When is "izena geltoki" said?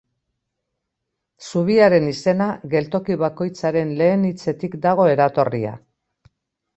2.11-3.17